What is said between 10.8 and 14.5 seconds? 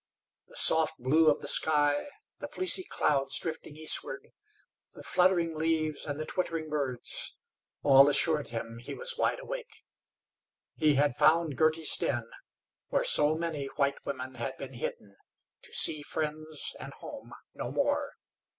had found Girty's den where so many white women